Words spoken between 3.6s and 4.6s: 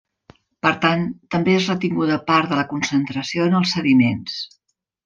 els sediments.